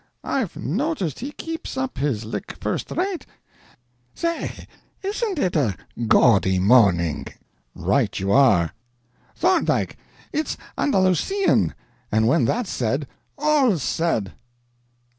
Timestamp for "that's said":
12.45-13.05